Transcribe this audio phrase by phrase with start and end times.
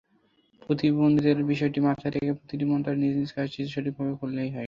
[0.61, 4.59] প্রতিবন্ধীদের বিষয়টি মাথায় রেখে প্রতিটি মন্ত্রণালয় নিজ নিজ কাজটি সঠিকভাবে করলেই হয়।